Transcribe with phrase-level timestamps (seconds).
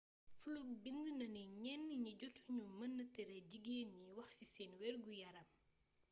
[0.39, 4.71] fluke bind na ni ñenn ñi jotu ñu mëna tere jigeen ñi wax ci seen
[4.79, 5.47] wergu-yaram